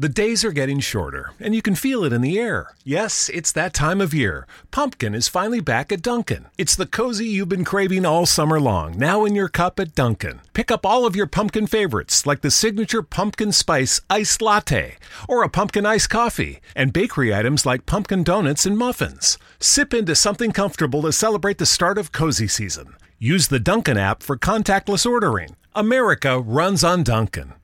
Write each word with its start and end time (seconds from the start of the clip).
The 0.00 0.08
days 0.08 0.44
are 0.44 0.52
getting 0.52 0.78
shorter, 0.78 1.32
and 1.40 1.56
you 1.56 1.60
can 1.60 1.74
feel 1.74 2.04
it 2.04 2.12
in 2.12 2.20
the 2.20 2.38
air. 2.38 2.76
Yes, 2.84 3.28
it's 3.34 3.50
that 3.50 3.74
time 3.74 4.00
of 4.00 4.14
year. 4.14 4.46
Pumpkin 4.70 5.12
is 5.12 5.26
finally 5.26 5.58
back 5.58 5.90
at 5.90 6.02
Dunkin'. 6.02 6.46
It's 6.56 6.76
the 6.76 6.86
cozy 6.86 7.26
you've 7.26 7.48
been 7.48 7.64
craving 7.64 8.06
all 8.06 8.24
summer 8.24 8.60
long, 8.60 8.96
now 8.96 9.24
in 9.24 9.34
your 9.34 9.48
cup 9.48 9.80
at 9.80 9.96
Dunkin'. 9.96 10.40
Pick 10.54 10.70
up 10.70 10.86
all 10.86 11.04
of 11.04 11.16
your 11.16 11.26
pumpkin 11.26 11.66
favorites, 11.66 12.26
like 12.26 12.42
the 12.42 12.50
signature 12.52 13.02
pumpkin 13.02 13.50
spice 13.50 14.00
iced 14.08 14.40
latte 14.40 14.98
or 15.28 15.42
a 15.42 15.48
pumpkin 15.48 15.84
iced 15.84 16.10
coffee, 16.10 16.60
and 16.76 16.92
bakery 16.92 17.34
items 17.34 17.66
like 17.66 17.84
pumpkin 17.84 18.22
donuts 18.22 18.66
and 18.66 18.78
muffins. 18.78 19.36
Sip 19.58 19.92
into 19.92 20.14
something 20.14 20.52
comfortable 20.52 21.02
to 21.02 21.12
celebrate 21.12 21.58
the 21.58 21.66
start 21.66 21.98
of 21.98 22.12
cozy 22.12 22.46
season. 22.46 22.94
Use 23.18 23.48
the 23.48 23.58
Dunkin' 23.58 23.98
app 23.98 24.22
for 24.22 24.36
contactless 24.36 25.04
ordering. 25.04 25.56
America 25.74 26.38
runs 26.38 26.84
on 26.84 27.02
Dunkin'. 27.02 27.54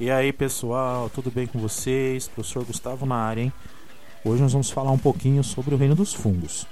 E 0.00 0.10
aí 0.10 0.32
pessoal, 0.32 1.08
tudo 1.08 1.30
bem 1.30 1.46
com 1.46 1.58
vocês? 1.58 2.28
Professor 2.28 2.64
Gustavo 2.64 3.06
na 3.06 3.14
área, 3.14 3.42
hein? 3.42 3.52
Hoje 4.24 4.42
nós 4.42 4.52
vamos 4.52 4.70
falar 4.70 4.90
um 4.90 4.98
pouquinho 4.98 5.42
sobre 5.42 5.74
o 5.74 5.78
reino 5.78 5.94
dos 5.94 6.12
fungos. 6.12 6.66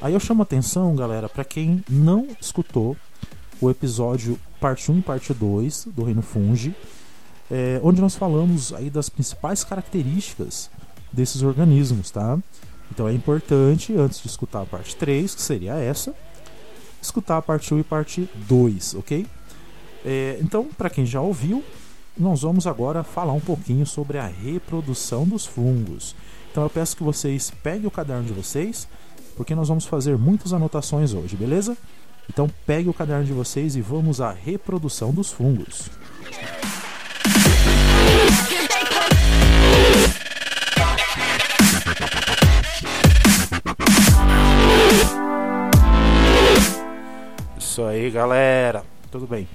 Aí 0.00 0.12
eu 0.12 0.20
chamo 0.20 0.42
atenção, 0.42 0.94
galera, 0.94 1.28
para 1.28 1.44
quem 1.44 1.82
não 1.88 2.28
escutou 2.40 2.96
o 3.60 3.70
episódio 3.70 4.38
parte 4.60 4.90
1 4.90 4.98
e 4.98 5.02
parte 5.02 5.32
2 5.32 5.88
do 5.94 6.04
reino 6.04 6.22
fungi, 6.22 6.74
é, 7.50 7.80
onde 7.82 8.00
nós 8.00 8.14
falamos 8.14 8.72
aí 8.72 8.90
das 8.90 9.08
principais 9.08 9.64
características 9.64 10.70
desses 11.12 11.42
organismos, 11.42 12.10
tá? 12.10 12.38
Então 12.90 13.08
é 13.08 13.12
importante, 13.12 13.94
antes 13.94 14.20
de 14.20 14.28
escutar 14.28 14.62
a 14.62 14.66
parte 14.66 14.96
3, 14.96 15.34
que 15.34 15.42
seria 15.42 15.74
essa, 15.74 16.14
escutar 17.00 17.36
a 17.36 17.42
parte 17.42 17.72
1 17.72 17.80
e 17.80 17.84
parte 17.84 18.28
2, 18.48 18.94
ok? 18.94 19.26
É, 20.04 20.38
então, 20.40 20.64
para 20.76 20.90
quem 20.90 21.04
já 21.04 21.20
ouviu, 21.20 21.62
nós 22.16 22.42
vamos 22.42 22.66
agora 22.66 23.04
falar 23.04 23.32
um 23.32 23.40
pouquinho 23.40 23.86
sobre 23.86 24.18
a 24.18 24.26
reprodução 24.26 25.24
dos 25.24 25.46
fungos. 25.46 26.16
Então 26.50 26.64
eu 26.64 26.70
peço 26.70 26.96
que 26.96 27.02
vocês 27.02 27.52
peguem 27.62 27.86
o 27.86 27.90
caderno 27.90 28.24
de 28.24 28.32
vocês, 28.32 28.88
porque 29.36 29.54
nós 29.54 29.68
vamos 29.68 29.86
fazer 29.86 30.18
muitas 30.18 30.52
anotações 30.52 31.12
hoje, 31.14 31.36
beleza? 31.36 31.76
Então 32.28 32.50
pegue 32.66 32.88
o 32.88 32.94
caderno 32.94 33.24
de 33.24 33.32
vocês 33.32 33.76
e 33.76 33.80
vamos 33.80 34.20
à 34.20 34.32
reprodução 34.32 35.12
dos 35.12 35.30
fungos. 35.30 35.88
Isso 47.78 47.84
aí, 47.84 48.10
galera. 48.10 48.84
Tudo 49.08 49.24
bem. 49.24 49.46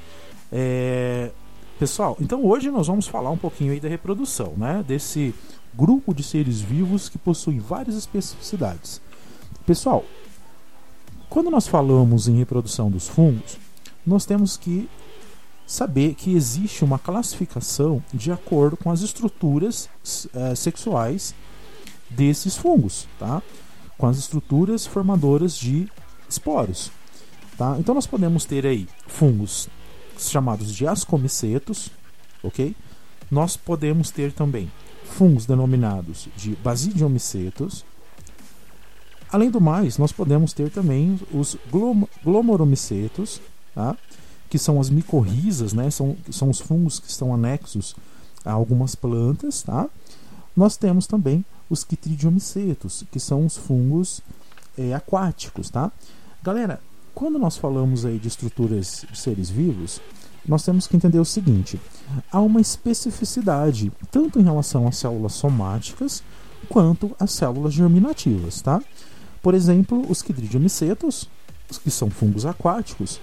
É, 0.49 1.29
Pessoal, 1.77 2.15
então 2.21 2.45
hoje 2.45 2.71
nós 2.71 2.87
vamos 2.87 3.05
falar 3.05 3.29
um 3.29 3.37
pouquinho 3.37 3.73
aí 3.73 3.81
da 3.81 3.89
reprodução, 3.89 4.53
né? 4.55 4.81
Desse 4.87 5.35
grupo 5.73 6.13
de 6.13 6.23
seres 6.23 6.61
vivos 6.61 7.09
que 7.09 7.17
possuem 7.17 7.59
várias 7.59 7.97
especificidades. 7.97 9.01
Pessoal, 9.65 10.05
quando 11.29 11.51
nós 11.51 11.67
falamos 11.67 12.29
em 12.29 12.37
reprodução 12.37 12.89
dos 12.89 13.09
fungos, 13.09 13.57
nós 14.07 14.25
temos 14.25 14.55
que 14.55 14.89
saber 15.67 16.15
que 16.15 16.33
existe 16.33 16.85
uma 16.85 16.97
classificação 16.97 18.01
de 18.13 18.31
acordo 18.31 18.77
com 18.77 18.89
as 18.89 19.01
estruturas 19.01 19.89
uh, 20.33 20.55
sexuais 20.55 21.35
desses 22.09 22.55
fungos, 22.55 23.05
tá? 23.19 23.43
Com 23.97 24.07
as 24.07 24.17
estruturas 24.17 24.85
formadoras 24.85 25.57
de 25.57 25.91
esporos, 26.29 26.89
tá? 27.57 27.77
Então 27.79 27.95
nós 27.95 28.07
podemos 28.07 28.45
ter 28.45 28.65
aí 28.65 28.87
fungos 29.07 29.69
chamados 30.17 30.73
de 30.73 30.87
ascomicetos, 30.87 31.89
ok? 32.43 32.75
Nós 33.29 33.57
podemos 33.57 34.11
ter 34.11 34.31
também 34.31 34.71
fungos 35.03 35.45
denominados 35.45 36.27
de 36.35 36.55
basidiomicetos. 36.57 37.85
Além 39.31 39.49
do 39.49 39.59
mais, 39.59 39.97
nós 39.97 40.11
podemos 40.11 40.53
ter 40.53 40.69
também 40.69 41.19
os 41.31 41.57
glom 41.71 42.03
glomoromicetos, 42.23 43.41
tá? 43.73 43.97
que 44.49 44.59
são 44.59 44.79
as 44.79 44.89
micorrizas, 44.89 45.73
né? 45.73 45.89
são, 45.89 46.15
são 46.29 46.49
os 46.49 46.59
fungos 46.59 46.99
que 46.99 47.09
estão 47.09 47.33
anexos 47.33 47.95
a 48.45 48.51
algumas 48.51 48.93
plantas. 48.93 49.63
Tá? 49.63 49.89
Nós 50.55 50.77
temos 50.77 51.07
também 51.07 51.43
os 51.69 51.83
quitridiomicetos, 51.83 53.03
que 53.11 53.19
são 53.19 53.45
os 53.45 53.57
fungos 53.57 54.21
é, 54.77 54.93
aquáticos. 54.93 55.71
Tá? 55.71 55.91
Galera, 56.43 56.79
quando 57.13 57.37
nós 57.37 57.57
falamos 57.57 58.05
aí 58.05 58.17
de 58.17 58.27
estruturas 58.27 59.05
de 59.09 59.17
seres 59.17 59.49
vivos, 59.49 60.01
nós 60.47 60.63
temos 60.63 60.87
que 60.87 60.95
entender 60.95 61.19
o 61.19 61.25
seguinte: 61.25 61.79
há 62.31 62.39
uma 62.39 62.61
especificidade 62.61 63.91
tanto 64.11 64.39
em 64.39 64.43
relação 64.43 64.87
às 64.87 64.97
células 64.97 65.33
somáticas 65.33 66.23
quanto 66.69 67.15
às 67.19 67.31
células 67.31 67.73
germinativas, 67.73 68.61
tá? 68.61 68.81
Por 69.41 69.53
exemplo, 69.53 70.05
os 70.09 70.21
quidridiomicetos, 70.21 71.29
que 71.83 71.91
são 71.91 72.09
fungos 72.09 72.45
aquáticos, 72.45 73.19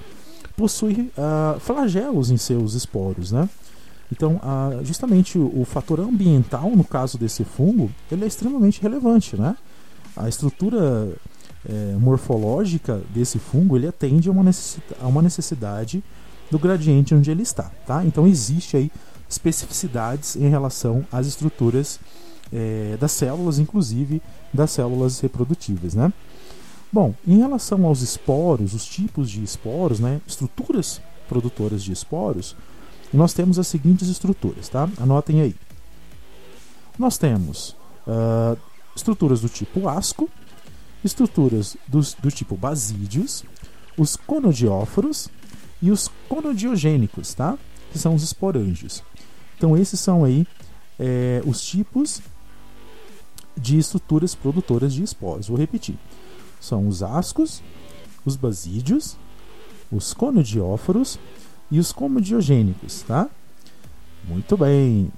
possuem 0.56 1.10
uh, 1.16 1.58
flagelos 1.60 2.30
em 2.30 2.36
seus 2.36 2.74
esporos, 2.74 3.32
né? 3.32 3.48
Então, 4.12 4.36
uh, 4.36 4.84
justamente 4.84 5.38
o, 5.38 5.60
o, 5.60 5.64
fator 5.64 6.00
ambiental, 6.00 6.70
no 6.70 6.84
caso 6.84 7.16
desse 7.16 7.44
fungo, 7.44 7.90
ele 8.10 8.24
é 8.24 8.26
extremamente 8.26 8.82
relevante, 8.82 9.36
né? 9.36 9.56
A 10.16 10.28
estrutura 10.28 11.16
é, 11.68 11.96
morfológica 11.98 13.02
desse 13.10 13.38
fungo 13.38 13.76
ele 13.76 13.86
atende 13.86 14.28
a 14.28 14.32
uma, 14.32 14.42
necessidade, 14.42 15.00
a 15.00 15.06
uma 15.06 15.22
necessidade 15.22 16.02
do 16.50 16.58
gradiente 16.58 17.14
onde 17.14 17.30
ele 17.30 17.42
está. 17.42 17.70
Tá? 17.86 18.04
Então 18.04 18.26
existe 18.26 18.76
aí 18.76 18.90
especificidades 19.28 20.36
em 20.36 20.48
relação 20.48 21.06
às 21.12 21.26
estruturas 21.26 22.00
é, 22.52 22.96
das 22.98 23.12
células, 23.12 23.58
inclusive 23.58 24.20
das 24.52 24.70
células 24.70 25.20
reprodutivas. 25.20 25.94
Né? 25.94 26.12
Bom, 26.92 27.14
em 27.26 27.38
relação 27.38 27.86
aos 27.86 28.00
esporos, 28.02 28.74
os 28.74 28.84
tipos 28.84 29.30
de 29.30 29.44
esporos, 29.44 30.00
né, 30.00 30.20
estruturas 30.26 31.00
produtoras 31.28 31.84
de 31.84 31.92
esporos, 31.92 32.56
nós 33.12 33.32
temos 33.32 33.58
as 33.58 33.68
seguintes 33.68 34.08
estruturas, 34.08 34.68
tá? 34.68 34.88
Anotem 34.98 35.40
aí. 35.40 35.54
Nós 36.98 37.18
temos 37.18 37.76
uh, 38.06 38.56
estruturas 38.94 39.40
do 39.40 39.48
tipo 39.48 39.88
asco, 39.88 40.28
estruturas 41.04 41.76
dos, 41.86 42.14
do 42.14 42.30
tipo 42.30 42.56
basídeos, 42.56 43.44
os 43.96 44.16
conodióforos 44.16 45.28
e 45.80 45.90
os 45.90 46.08
conodiogênicos, 46.28 47.34
tá? 47.34 47.58
que 47.90 47.98
são 47.98 48.14
os 48.14 48.22
esporângios. 48.22 49.02
Então 49.56 49.76
esses 49.76 50.00
são 50.00 50.24
aí 50.24 50.46
é, 50.98 51.42
os 51.44 51.62
tipos 51.62 52.20
de 53.56 53.78
estruturas 53.78 54.34
produtoras 54.34 54.94
de 54.94 55.02
esporos. 55.02 55.48
Vou 55.48 55.58
repetir. 55.58 55.96
São 56.60 56.86
os 56.86 57.02
ascos, 57.02 57.62
os 58.24 58.36
basídeos, 58.36 59.16
os 59.90 60.14
conodióforos 60.14 61.18
e 61.70 61.78
os 61.78 61.92
comodiogênicos, 61.92 63.02
tá? 63.02 63.28
Muito 64.24 64.56
bem. 64.56 65.10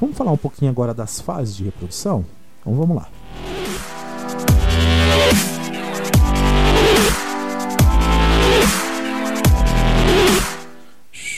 Vamos 0.00 0.16
falar 0.16 0.32
um 0.32 0.36
pouquinho 0.36 0.70
agora 0.70 0.94
das 0.94 1.20
fases 1.20 1.56
de 1.56 1.64
reprodução? 1.64 2.24
Então 2.60 2.74
vamos 2.74 2.96
lá. 2.96 3.08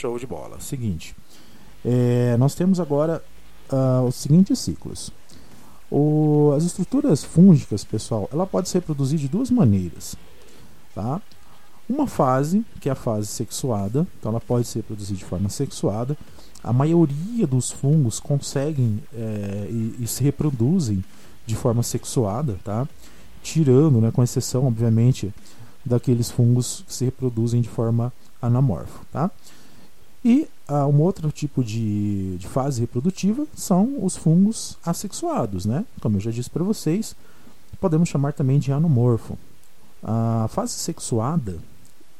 Show 0.04 0.18
de 0.18 0.26
bola. 0.26 0.60
Seguinte, 0.60 1.16
é, 1.82 2.36
nós 2.36 2.54
temos 2.54 2.78
agora 2.78 3.24
uh, 3.72 4.06
os 4.06 4.16
seguintes 4.16 4.58
ciclos. 4.58 5.10
O, 5.90 6.52
as 6.54 6.62
estruturas 6.62 7.24
fúngicas, 7.24 7.84
pessoal, 7.84 8.28
ela 8.30 8.46
pode 8.46 8.68
se 8.68 8.74
reproduzir 8.74 9.18
de 9.18 9.28
duas 9.28 9.50
maneiras. 9.50 10.14
Tá? 10.94 11.22
Uma 11.88 12.06
fase, 12.06 12.62
que 12.82 12.90
é 12.90 12.92
a 12.92 12.94
fase 12.94 13.28
sexuada, 13.28 14.06
então 14.20 14.30
ela 14.30 14.42
pode 14.42 14.68
se 14.68 14.76
reproduzir 14.76 15.16
de 15.16 15.24
forma 15.24 15.48
sexuada. 15.48 16.18
A 16.62 16.70
maioria 16.70 17.46
dos 17.46 17.70
fungos 17.70 18.20
conseguem 18.20 19.02
é, 19.14 19.68
e, 19.70 19.94
e, 20.00 20.06
se 20.06 20.22
reproduzem 20.22 21.02
de 21.46 21.56
forma 21.56 21.82
sexuada, 21.82 22.58
tá? 22.62 22.86
tirando, 23.42 24.02
né, 24.02 24.10
com 24.10 24.22
exceção, 24.22 24.66
obviamente, 24.66 25.32
daqueles 25.82 26.30
fungos 26.30 26.84
que 26.86 26.92
se 26.92 27.06
reproduzem 27.06 27.62
de 27.62 27.70
forma 27.70 28.12
anamorfa. 28.42 29.00
Tá? 29.10 29.30
E 30.24 30.48
ah, 30.66 30.86
um 30.86 31.02
outro 31.02 31.30
tipo 31.30 31.62
de, 31.62 32.38
de, 32.38 32.48
fase 32.48 32.80
reprodutiva 32.80 33.46
são 33.54 34.02
os 34.02 34.16
fungos 34.16 34.78
assexuados, 34.84 35.66
né? 35.66 35.84
Como 36.00 36.16
eu 36.16 36.20
já 36.20 36.30
disse 36.30 36.48
para 36.48 36.64
vocês, 36.64 37.14
podemos 37.78 38.08
chamar 38.08 38.32
também 38.32 38.58
de 38.58 38.72
anomorfo. 38.72 39.36
A 40.02 40.46
fase 40.48 40.72
sexuada, 40.72 41.58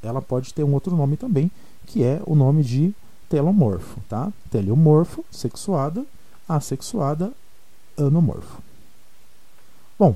ela 0.03 0.21
pode 0.21 0.53
ter 0.53 0.63
um 0.63 0.75
outro 0.75 0.95
nome 0.95 1.17
também, 1.17 1.51
que 1.87 2.03
é 2.03 2.21
o 2.27 2.35
nome 2.35 2.63
de 2.63 2.95
telomorfo, 3.31 3.99
tá? 4.09 4.31
Teleomorfo, 4.51 5.25
sexuada, 5.31 6.05
assexuada, 6.47 7.33
anomorfo. 7.97 8.63
Bom, 9.99 10.15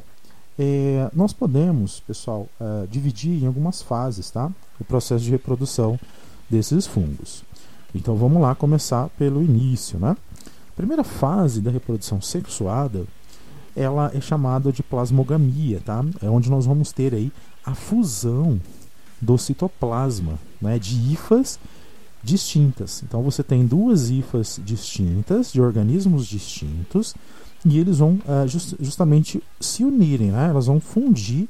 é, 0.59 1.11
nós 1.15 1.33
podemos, 1.33 2.01
pessoal, 2.01 2.47
é, 2.61 2.87
dividir 2.87 3.43
em 3.43 3.47
algumas 3.47 3.81
fases, 3.81 4.31
tá? 4.31 4.51
O 4.79 4.85
processo 4.85 5.25
de 5.25 5.31
reprodução 5.31 5.99
desses 6.51 6.87
fungos. 6.87 7.43
Então 7.95 8.17
vamos 8.17 8.41
lá 8.41 8.55
começar 8.55 9.09
pelo 9.19 9.43
início, 9.43 9.99
né? 9.99 10.17
A 10.71 10.77
primeira 10.77 11.03
fase 11.03 11.61
da 11.61 11.71
reprodução 11.71 12.21
sexuada, 12.21 13.05
ela 13.75 14.11
é 14.15 14.21
chamada 14.21 14.73
de 14.73 14.83
plasmogamia, 14.83 15.81
tá? 15.85 16.05
É 16.23 16.29
onde 16.29 16.51
nós 16.51 16.67
vamos 16.67 16.93
ter 16.93 17.15
aí 17.15 17.33
a 17.65 17.75
fusão 17.75 18.61
do 19.21 19.37
citoplasma, 19.37 20.39
né, 20.61 20.79
de 20.79 20.95
hifas 21.13 21.59
distintas. 22.23 23.03
Então 23.03 23.23
você 23.23 23.43
tem 23.43 23.67
duas 23.67 24.11
hifas 24.11 24.61
distintas, 24.65 25.53
de 25.53 25.61
organismos 25.61 26.27
distintos, 26.27 27.15
e 27.65 27.79
eles 27.79 27.99
vão 27.99 28.21
uh, 28.27 28.47
just, 28.47 28.75
justamente 28.81 29.43
se 29.61 29.85
unirem, 29.85 30.31
né? 30.31 30.49
elas 30.49 30.67
vão 30.67 30.81
fundir 30.81 31.49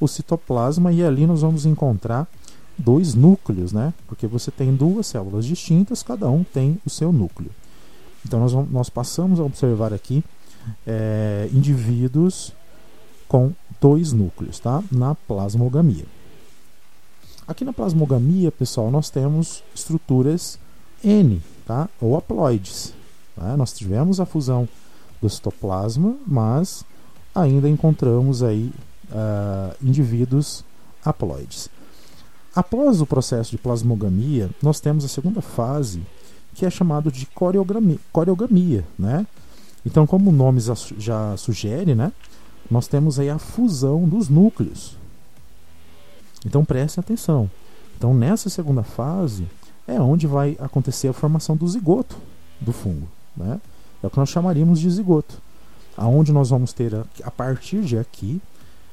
o 0.00 0.08
citoplasma 0.08 0.92
e 0.92 1.04
ali 1.04 1.26
nós 1.26 1.42
vamos 1.42 1.64
encontrar 1.64 2.28
dois 2.76 3.14
núcleos, 3.14 3.72
né? 3.72 3.94
porque 4.06 4.26
você 4.26 4.50
tem 4.50 4.74
duas 4.74 5.06
células 5.06 5.44
distintas, 5.44 6.02
cada 6.02 6.28
um 6.28 6.44
tem 6.44 6.80
o 6.84 6.90
seu 6.90 7.12
núcleo. 7.12 7.50
Então 8.26 8.40
nós, 8.40 8.52
vamos, 8.52 8.70
nós 8.70 8.88
passamos 8.88 9.38
a 9.38 9.44
observar 9.44 9.92
aqui 9.92 10.24
é, 10.86 11.48
indivíduos 11.52 12.52
com 13.28 13.52
dois 13.80 14.12
núcleos 14.12 14.58
tá? 14.58 14.82
na 14.90 15.14
plasmogamia. 15.14 16.06
Aqui 17.46 17.64
na 17.64 17.72
plasmogamia, 17.72 18.50
pessoal, 18.50 18.90
nós 18.90 19.10
temos 19.10 19.62
estruturas 19.74 20.58
N, 21.02 21.42
tá? 21.66 21.88
ou 22.00 22.16
haploides. 22.16 22.94
Tá? 23.36 23.56
Nós 23.56 23.72
tivemos 23.72 24.18
a 24.18 24.24
fusão 24.24 24.66
do 25.20 25.28
citoplasma, 25.28 26.16
mas 26.26 26.84
ainda 27.34 27.68
encontramos 27.68 28.42
aí 28.42 28.72
uh, 29.10 29.74
indivíduos 29.82 30.64
haploides. 31.04 31.68
Após 32.54 33.00
o 33.00 33.06
processo 33.06 33.50
de 33.50 33.58
plasmogamia, 33.58 34.50
nós 34.62 34.80
temos 34.80 35.04
a 35.04 35.08
segunda 35.08 35.42
fase, 35.42 36.02
que 36.54 36.64
é 36.64 36.70
chamado 36.70 37.10
de 37.10 37.26
coreogamia, 37.26 37.98
coreogamia 38.12 38.84
né? 38.98 39.26
Então, 39.84 40.06
como 40.06 40.30
o 40.30 40.32
nome 40.32 40.60
já, 40.60 41.36
sugere, 41.36 41.94
né? 41.94 42.12
nós 42.70 42.86
temos 42.86 43.18
aí 43.18 43.28
a 43.28 43.38
fusão 43.38 44.08
dos 44.08 44.28
núcleos. 44.28 44.96
Então 46.44 46.64
prestem 46.64 47.02
atenção. 47.02 47.50
Então 47.96 48.14
nessa 48.14 48.50
segunda 48.50 48.82
fase 48.82 49.46
é 49.86 50.00
onde 50.00 50.26
vai 50.26 50.56
acontecer 50.60 51.08
a 51.08 51.12
formação 51.12 51.56
do 51.56 51.66
zigoto 51.68 52.16
do 52.60 52.72
fungo. 52.72 53.08
Né? 53.36 53.60
É 54.02 54.06
o 54.06 54.10
que 54.10 54.18
nós 54.18 54.28
chamaríamos 54.28 54.80
de 54.80 54.90
zigoto. 54.90 55.40
Aonde 55.96 56.32
nós 56.32 56.50
vamos 56.50 56.72
ter 56.72 56.94
a, 56.94 57.04
a 57.22 57.30
partir 57.30 57.82
de 57.82 57.96
aqui 57.96 58.40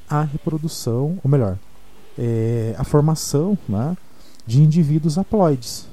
a 0.09 0.21
reprodução, 0.21 1.17
ou 1.23 1.31
melhor, 1.31 1.57
é, 2.21 2.75
a 2.77 2.83
formação 2.83 3.57
né, 3.67 3.97
de 4.45 4.61
indivíduos 4.61 5.17
haploides. 5.17 5.87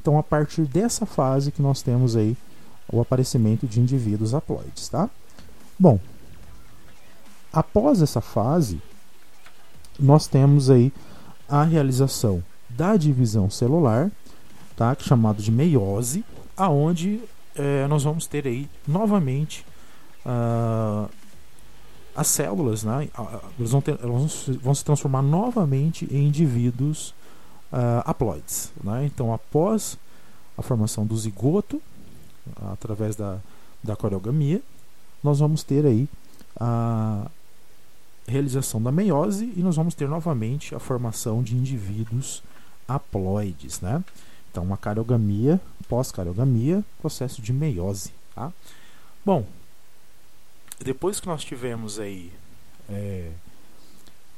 Então 0.00 0.18
a 0.18 0.22
partir 0.22 0.66
dessa 0.66 1.06
fase 1.06 1.50
que 1.50 1.62
nós 1.62 1.80
temos 1.80 2.14
aí 2.14 2.36
o 2.92 3.00
aparecimento 3.00 3.66
de 3.66 3.80
indivíduos 3.80 4.34
haploides. 4.34 4.90
Tá? 4.90 5.08
Bom, 5.78 5.98
após 7.50 8.02
essa 8.02 8.20
fase, 8.20 8.82
nós 9.98 10.26
temos 10.26 10.68
aí 10.68 10.92
a 11.48 11.62
realização 11.62 12.44
da 12.68 12.96
divisão 12.96 13.48
celular, 13.48 14.10
tá? 14.76 14.94
chamado 14.98 15.42
de 15.42 15.50
meiose, 15.50 16.22
aonde 16.54 17.20
é, 17.54 17.86
nós 17.86 18.02
vamos 18.02 18.26
ter 18.26 18.46
aí 18.46 18.68
novamente 18.86 19.64
uh, 20.26 21.08
as 22.14 22.26
células, 22.26 22.84
né? 22.84 23.08
elas, 23.58 23.70
vão 23.70 23.80
ter, 23.80 23.98
elas 24.02 24.46
vão 24.60 24.74
se 24.74 24.84
transformar 24.84 25.22
novamente 25.22 26.06
em 26.10 26.26
indivíduos 26.26 27.14
uh, 27.72 28.02
haploides. 28.04 28.72
Né? 28.82 29.06
Então, 29.06 29.32
após 29.32 29.98
a 30.56 30.62
formação 30.62 31.06
do 31.06 31.16
zigoto, 31.16 31.80
através 32.72 33.16
da, 33.16 33.38
da 33.82 33.96
coreogamia, 33.96 34.60
nós 35.22 35.38
vamos 35.38 35.62
ter 35.62 35.86
aí 35.86 36.08
a 36.58 37.30
realização 38.26 38.82
da 38.82 38.92
meiose 38.92 39.52
e 39.56 39.60
nós 39.62 39.76
vamos 39.76 39.94
ter 39.94 40.08
novamente 40.08 40.74
a 40.74 40.78
formação 40.78 41.42
de 41.42 41.56
indivíduos 41.56 42.42
haploides, 42.86 43.80
né? 43.80 44.04
Então, 44.50 44.62
uma 44.62 44.76
cariogamia, 44.76 45.60
pós-cariogamia, 45.88 46.84
processo 47.00 47.40
de 47.40 47.52
meiose, 47.52 48.12
tá? 48.34 48.52
Bom, 49.24 49.46
depois 50.82 51.20
que 51.20 51.26
nós 51.26 51.44
tivemos 51.44 51.98
aí 51.98 52.32
é, 52.88 53.30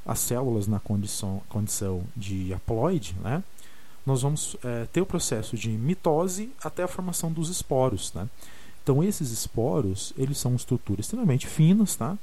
as 0.04 0.18
células 0.18 0.66
na 0.66 0.78
condição, 0.78 1.42
condição 1.48 2.04
de 2.16 2.52
haploide, 2.52 3.16
né? 3.22 3.42
Nós 4.04 4.20
vamos 4.20 4.56
é, 4.62 4.86
ter 4.92 5.00
o 5.00 5.06
processo 5.06 5.56
de 5.56 5.70
mitose 5.70 6.50
até 6.62 6.82
a 6.82 6.88
formação 6.88 7.32
dos 7.32 7.48
esporos, 7.48 8.12
né? 8.12 8.28
Então, 8.82 9.02
esses 9.02 9.30
esporos, 9.30 10.12
eles 10.16 10.36
são 10.36 10.54
estruturas 10.54 11.06
extremamente 11.06 11.46
finas, 11.46 11.96
tá? 11.96 12.18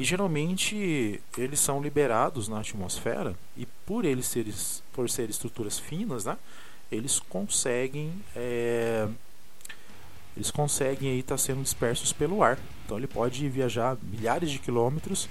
E 0.00 0.04
geralmente 0.04 1.20
eles 1.36 1.60
são 1.60 1.82
liberados 1.82 2.48
na 2.48 2.60
atmosfera 2.60 3.36
e 3.54 3.66
por 3.84 4.06
eles 4.06 4.26
serem, 4.26 4.54
por 4.94 5.10
serem 5.10 5.30
estruturas 5.30 5.78
finas, 5.78 6.24
né, 6.24 6.38
eles 6.90 7.20
conseguem 7.20 8.10
é, 8.34 9.06
eles 10.36 10.50
conseguem 10.50 11.18
estar 11.18 11.34
tá 11.34 11.38
sendo 11.38 11.62
dispersos 11.62 12.12
pelo 12.12 12.42
ar. 12.42 12.58
Então 12.84 12.96
ele 12.96 13.06
pode 13.06 13.48
viajar 13.48 13.96
milhares 14.02 14.50
de 14.50 14.58
quilômetros. 14.58 15.28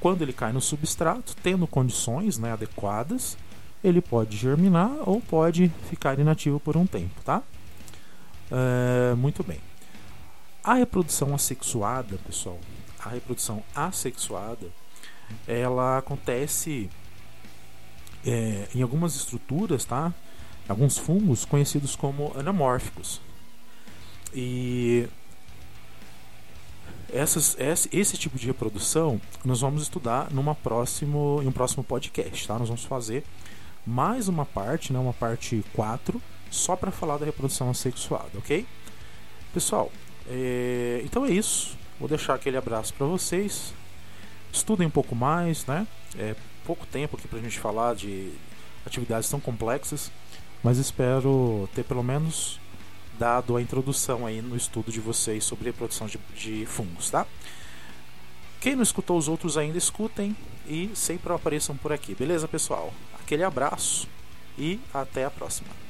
Quando 0.00 0.22
ele 0.22 0.32
cai 0.32 0.52
no 0.52 0.60
substrato, 0.60 1.34
tendo 1.42 1.66
condições 1.66 2.38
né, 2.38 2.52
adequadas, 2.52 3.36
ele 3.82 4.00
pode 4.00 4.36
germinar 4.36 4.90
ou 5.06 5.20
pode 5.20 5.70
ficar 5.88 6.18
inativo 6.18 6.60
por 6.60 6.76
um 6.76 6.86
tempo, 6.86 7.20
tá? 7.24 7.42
É, 8.50 9.14
muito 9.14 9.42
bem. 9.42 9.60
A 10.62 10.74
reprodução 10.74 11.34
assexuada, 11.34 12.18
pessoal, 12.26 12.58
a 12.98 13.10
reprodução 13.10 13.62
assexuada 13.74 14.68
ela 15.46 15.98
acontece 15.98 16.90
é, 18.24 18.68
em 18.74 18.82
algumas 18.82 19.14
estruturas, 19.16 19.84
tá? 19.84 20.12
Alguns 20.68 20.98
fungos 20.98 21.44
conhecidos 21.44 21.96
como 21.96 22.32
anamórficos. 22.36 23.20
E 24.34 25.08
essas, 27.12 27.56
esse, 27.58 27.88
esse 27.92 28.16
tipo 28.16 28.38
de 28.38 28.46
reprodução 28.46 29.20
nós 29.44 29.60
vamos 29.60 29.82
estudar 29.82 30.30
numa 30.30 30.54
próximo, 30.54 31.40
em 31.42 31.46
um 31.46 31.52
próximo 31.52 31.82
podcast, 31.82 32.46
tá? 32.46 32.58
Nós 32.58 32.68
vamos 32.68 32.84
fazer 32.84 33.24
mais 33.86 34.28
uma 34.28 34.44
parte, 34.44 34.92
né, 34.92 34.98
uma 34.98 35.14
parte 35.14 35.64
4, 35.72 36.20
só 36.50 36.76
para 36.76 36.90
falar 36.90 37.16
da 37.16 37.24
reprodução 37.24 37.70
assexuada, 37.70 38.30
ok? 38.36 38.66
Pessoal, 39.54 39.90
é, 40.28 41.00
então 41.04 41.24
é 41.24 41.30
isso. 41.30 41.76
Vou 41.98 42.08
deixar 42.08 42.34
aquele 42.34 42.56
abraço 42.56 42.92
para 42.94 43.06
vocês. 43.06 43.72
Estudem 44.52 44.86
um 44.86 44.90
pouco 44.90 45.14
mais, 45.16 45.64
né? 45.66 45.86
É 46.18 46.36
pouco 46.64 46.86
tempo 46.86 47.16
aqui 47.16 47.26
para 47.26 47.38
a 47.38 47.42
gente 47.42 47.58
falar 47.58 47.94
de 47.94 48.30
atividades 48.84 49.28
tão 49.28 49.40
complexas, 49.40 50.10
mas 50.62 50.78
espero 50.78 51.68
ter 51.74 51.82
pelo 51.82 52.02
menos 52.02 52.60
dado 53.18 53.56
a 53.56 53.62
introdução 53.62 54.26
aí 54.26 54.40
no 54.40 54.56
estudo 54.56 54.92
de 54.92 55.00
vocês 55.00 55.44
sobre 55.44 55.66
reprodução 55.66 56.06
de, 56.06 56.18
de 56.34 56.64
fungos, 56.66 57.10
tá? 57.10 57.26
Quem 58.60 58.74
não 58.74 58.82
escutou 58.82 59.16
os 59.16 59.28
outros 59.28 59.56
ainda, 59.56 59.78
escutem 59.78 60.36
e 60.66 60.90
sempre 60.94 61.32
apareçam 61.32 61.76
por 61.76 61.92
aqui, 61.92 62.14
beleza, 62.14 62.46
pessoal? 62.46 62.92
Aquele 63.20 63.44
abraço 63.44 64.08
e 64.58 64.80
até 64.92 65.24
a 65.24 65.30
próxima. 65.30 65.87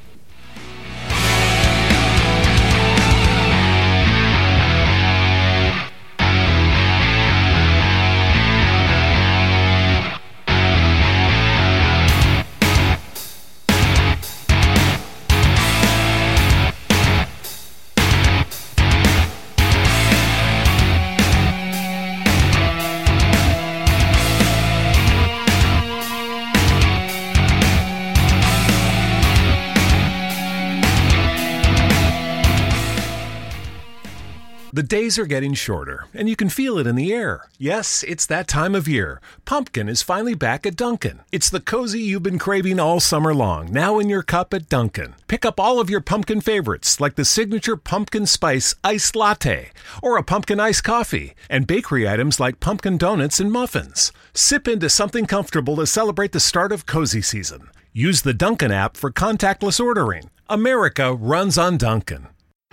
The 34.71 34.83
days 34.83 35.19
are 35.19 35.25
getting 35.25 35.55
shorter, 35.55 36.05
and 36.13 36.29
you 36.29 36.37
can 36.37 36.51
feel 36.51 36.79
it 36.79 36.87
in 36.87 36.95
the 36.95 37.13
air. 37.13 37.49
Yes, 37.57 38.05
it's 38.07 38.27
that 38.27 38.47
time 38.47 38.75
of 38.75 38.87
year. 38.87 39.19
Pumpkin 39.47 39.89
is 39.89 40.03
finally 40.03 40.35
back 40.35 40.67
at 40.67 40.77
Dunkin'. 40.77 41.21
It's 41.33 41.49
the 41.49 41.61
cozy 41.61 42.01
you've 42.01 42.23
been 42.23 42.39
craving 42.39 42.79
all 42.79 43.01
summer 43.01 43.35
long, 43.35 43.73
now 43.73 43.99
in 43.99 44.11
your 44.11 44.23
cup 44.23 44.53
at 44.53 44.69
Dunkin'. 44.69 45.15
Pick 45.27 45.47
up 45.47 45.59
all 45.59 45.81
of 45.81 45.89
your 45.89 46.03
pumpkin 46.03 46.43
favorites, 46.43 47.01
like 47.01 47.15
the 47.15 47.25
signature 47.25 47.79
pumpkin 47.79 48.27
spice 48.27 48.75
iced 48.85 49.17
latte, 49.17 49.71
or 50.03 50.19
a 50.19 50.23
pumpkin 50.23 50.61
iced 50.61 50.85
coffee, 50.85 51.35
and 51.49 51.67
bakery 51.67 52.07
items 52.07 52.39
like 52.39 52.61
pumpkin 52.61 52.99
donuts 52.99 53.41
and 53.41 53.51
muffins. 53.51 54.13
Sip 54.35 54.69
into 54.69 54.91
something 54.91 55.25
comfortable 55.25 55.77
to 55.77 55.87
celebrate 55.87 56.33
the 56.33 56.41
start 56.41 56.73
of 56.73 56.85
cozy 56.85 57.23
season. 57.23 57.71
Use 57.95 58.21
the 58.21 58.35
Dunkin' 58.35 58.71
app 58.71 58.99
for 58.99 59.11
contactless 59.11 59.81
ordering. 59.81 60.31
America 60.51 61.15
runs 61.15 61.57
on 61.57 61.79
Dunkin'. 61.79 62.29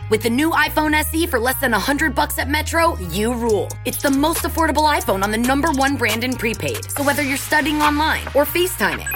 With 0.07 0.21
the 0.21 0.29
new 0.29 0.51
iPhone 0.51 0.93
SE 0.93 1.25
for 1.25 1.39
less 1.39 1.59
than 1.59 1.71
100 1.71 2.13
bucks 2.13 2.38
at 2.38 2.47
Metro, 2.47 2.95
you 3.09 3.33
rule. 3.33 3.69
It's 3.85 4.03
the 4.03 4.12
most 4.12 4.43
affordable 4.43 4.88
iPhone 4.88 5.24
on 5.24 5.31
the 5.31 5.38
number 5.38 5.71
one 5.71 5.95
brand 5.97 6.24
in 6.24 6.35
prepaid. 6.35 6.91
So 6.91 7.03
whether 7.03 7.24
you're 7.24 7.38
studying 7.38 7.81
online 7.81 8.21
or 8.35 8.45
FaceTiming. 8.45 9.09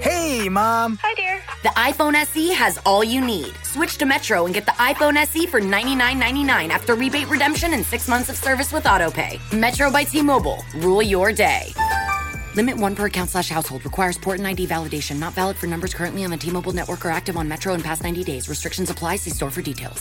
Hey, 0.00 0.48
Mom. 0.48 0.96
Hi, 1.02 1.14
dear. 1.14 1.42
The 1.64 1.70
iPhone 1.70 2.14
SE 2.14 2.52
has 2.52 2.78
all 2.86 3.02
you 3.02 3.20
need. 3.20 3.52
Switch 3.64 3.98
to 3.98 4.06
Metro 4.06 4.44
and 4.44 4.54
get 4.54 4.64
the 4.64 4.72
iPhone 4.72 5.16
SE 5.16 5.46
for 5.46 5.60
$99.99 5.60 6.68
after 6.68 6.94
rebate 6.94 7.28
redemption 7.28 7.72
and 7.72 7.84
six 7.84 8.06
months 8.06 8.28
of 8.28 8.36
service 8.36 8.72
with 8.72 8.84
AutoPay. 8.84 9.40
Metro 9.58 9.90
by 9.90 10.04
T-Mobile. 10.04 10.64
Rule 10.76 11.02
your 11.02 11.32
day. 11.32 11.72
Limit 12.54 12.76
one 12.76 12.94
per 12.94 13.06
account 13.06 13.30
slash 13.30 13.48
household. 13.48 13.84
Requires 13.84 14.18
port 14.18 14.38
and 14.38 14.46
ID 14.46 14.68
validation. 14.68 15.18
Not 15.18 15.32
valid 15.32 15.56
for 15.56 15.66
numbers 15.66 15.94
currently 15.94 16.22
on 16.22 16.30
the 16.30 16.36
T-Mobile 16.36 16.72
network 16.72 17.04
or 17.04 17.10
active 17.10 17.36
on 17.36 17.48
Metro 17.48 17.74
in 17.74 17.82
past 17.82 18.04
90 18.04 18.22
days. 18.22 18.48
Restrictions 18.48 18.88
apply. 18.88 19.16
See 19.16 19.30
store 19.30 19.50
for 19.50 19.62
details. 19.62 20.00